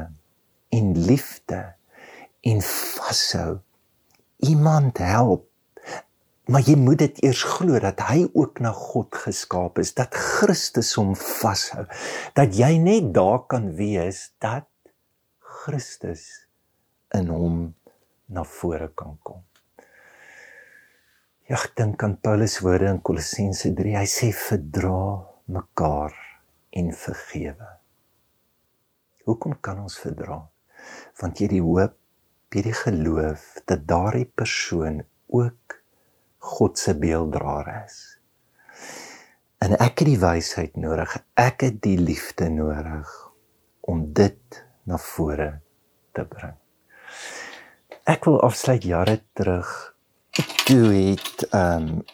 en 0.75 0.93
liefde 1.07 1.63
en 2.47 2.63
vashou 2.65 3.59
iemand 4.45 4.99
help? 5.03 5.47
Maar 6.49 6.65
jy 6.65 6.79
moet 6.81 7.03
dit 7.03 7.19
eers 7.27 7.43
glo 7.45 7.77
dat 7.83 8.01
hy 8.09 8.23
ook 8.33 8.63
na 8.65 8.71
God 8.73 9.13
geskaap 9.27 9.81
is, 9.83 9.93
dat 9.93 10.15
Christus 10.17 10.95
hom 10.97 11.13
vashou, 11.19 11.85
dat 12.39 12.57
jy 12.57 12.79
net 12.81 13.11
daar 13.17 13.43
kan 13.51 13.75
wees 13.77 14.31
dat 14.41 14.65
Christus 15.45 16.25
in 17.17 17.29
hom 17.29 17.59
na 18.33 18.45
vore 18.49 18.89
kan 18.97 19.19
kom. 19.25 19.43
Ja, 21.49 21.57
ek 21.57 21.77
dink 21.81 22.03
aan 22.05 22.19
Paulus 22.21 22.59
woorde 22.61 22.91
in 22.93 23.01
Kolossense 23.05 23.71
3. 23.73 23.95
Hy 23.97 24.09
sê 24.09 24.29
verdra 24.37 25.25
mekaar 25.49 26.17
en 26.71 26.93
vergewe. 26.93 27.69
Hoekom 29.29 29.59
kan 29.61 29.81
ons 29.83 29.99
verdra? 30.01 30.41
Want 31.21 31.41
jy 31.41 31.49
die 31.53 31.65
hoop, 31.65 31.97
jy 32.55 32.63
die 32.65 32.77
geloof 32.77 33.45
dat 33.69 33.85
daardie 33.89 34.29
persoon 34.29 35.03
ook 35.27 35.79
God 36.39 36.79
se 36.79 36.95
beelddraer 36.97 37.69
is. 37.85 37.99
En 39.59 39.75
ek 39.75 40.01
het 40.01 40.09
die 40.09 40.21
wysheid 40.23 40.77
nodig, 40.79 41.17
ek 41.35 41.67
het 41.67 41.81
die 41.83 41.99
liefde 41.99 42.49
nodig 42.53 43.11
om 43.91 44.05
dit 44.15 44.63
na 44.89 45.01
vore 45.03 45.51
te 46.15 46.25
bring. 46.29 46.55
Ek 48.09 48.25
wil 48.29 48.39
afsluit 48.47 48.87
jare 48.87 49.19
terug 49.37 49.73
toe 50.65 50.87
het 50.93 51.49
ehm 51.51 51.91
um, 51.91 52.07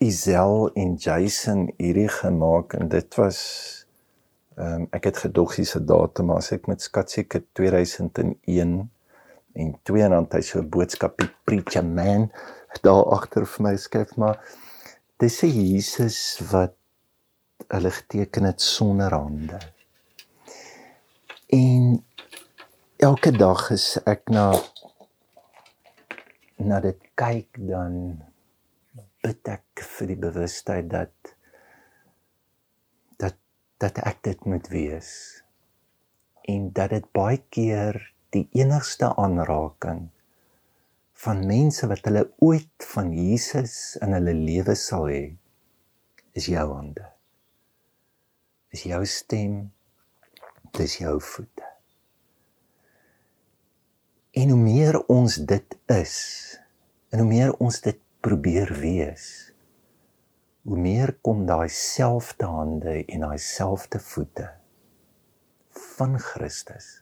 Isel 0.00 0.70
en 0.80 0.94
Jason 0.96 1.66
hierdie 1.76 2.08
gemaak 2.08 2.72
en 2.78 2.88
dit 2.88 3.18
was 3.20 3.40
ehm 4.56 4.82
um, 4.82 4.86
ek 4.96 5.10
het 5.10 5.18
gedoggie 5.24 5.64
se 5.68 5.80
datum 5.84 6.32
as 6.34 6.50
ek 6.56 6.66
met 6.68 6.80
skat 6.82 7.12
seker 7.12 7.42
2001 7.58 8.72
en 9.52 9.74
2 9.90 10.02
en 10.06 10.14
dan 10.16 10.28
hy 10.32 10.40
so 10.44 10.60
'n 10.60 10.70
boodskapie 10.76 11.28
preacher 11.44 11.84
man 11.84 12.30
daar 12.82 13.04
agter 13.16 13.46
vir 13.46 13.66
my 13.66 13.74
skryf 13.76 14.16
maar 14.16 14.40
dis 15.20 15.36
se 15.38 15.48
Jesus 15.52 16.40
wat 16.50 16.74
hulle 17.68 17.90
geteken 17.90 18.44
het 18.44 18.60
sonder 18.60 19.12
hande. 19.12 19.58
En 21.46 22.04
elke 22.96 23.32
dag 23.36 23.70
is 23.70 23.98
ek 24.06 24.28
na 24.32 24.54
na 26.56 26.80
dit 26.80 26.98
kyk 27.14 27.48
dan 27.68 28.29
bid 29.24 29.48
ek 29.52 29.82
vir 29.96 30.10
die 30.12 30.20
bewustheid 30.20 30.88
dat 30.92 31.34
dat 33.20 33.36
dat 33.80 34.00
ek 34.04 34.22
dit 34.28 34.46
moet 34.48 34.68
wees. 34.72 35.10
En 36.48 36.70
dat 36.76 36.92
dit 36.92 37.06
baie 37.16 37.40
keer 37.52 38.00
die 38.34 38.46
enigste 38.56 39.10
aanraking 39.16 40.08
van 41.20 41.44
mense 41.46 41.88
wat 41.88 42.04
hulle 42.08 42.24
ooit 42.44 42.86
van 42.94 43.12
Jesus 43.12 43.96
in 44.00 44.14
hulle 44.16 44.34
lewe 44.36 44.76
sal 44.78 45.08
hê 45.12 45.24
is 46.38 46.46
jou 46.48 46.66
hande. 46.72 47.04
Is 48.72 48.86
jou 48.88 49.02
stem 49.04 49.56
dis 50.76 50.96
jou 51.00 51.16
voete. 51.20 51.66
En 54.38 54.52
hoe 54.54 54.60
meer 54.60 55.00
ons 55.10 55.36
dit 55.36 55.76
is 55.90 56.14
en 57.10 57.24
hoe 57.24 57.28
meer 57.28 57.52
ons 57.58 57.80
dit 57.82 57.98
probeer 58.20 58.72
wees 58.80 59.26
hoe 60.68 60.78
meer 60.78 61.14
kom 61.24 61.46
daai 61.48 61.68
selfde 61.72 62.46
hande 62.46 63.00
en 63.04 63.24
daai 63.26 63.38
selfde 63.38 64.00
voete 64.12 64.48
van 65.96 66.18
Christus 66.18 67.00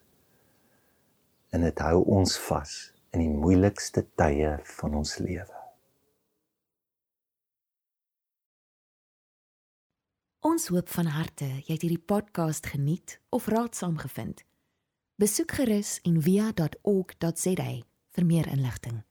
en 1.51 1.65
dit 1.67 1.79
hou 1.83 2.03
ons 2.21 2.39
vas 2.49 2.75
in 3.17 3.25
die 3.25 3.33
moeilikste 3.33 4.05
tye 4.21 4.59
van 4.79 4.99
ons 5.01 5.17
lewe. 5.23 5.57
Ons 10.49 10.69
hoop 10.73 10.89
van 10.93 11.11
harte 11.13 11.49
jy 11.49 11.73
het 11.73 11.83
hierdie 11.83 12.05
podcast 12.13 12.69
geniet 12.71 13.19
of 13.35 13.49
raadsaam 13.51 13.99
gevind. 13.99 14.45
Besoek 15.19 15.57
gerus 15.59 15.99
en 16.07 16.21
via.ok.za 16.23 17.71
vir 18.15 18.27
meer 18.27 18.47
inligting. 18.55 19.08